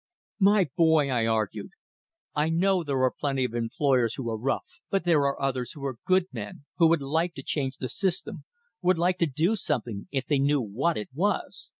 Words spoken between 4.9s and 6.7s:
there are others who are good men,